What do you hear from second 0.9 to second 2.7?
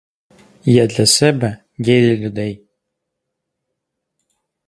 себе, є й для людей.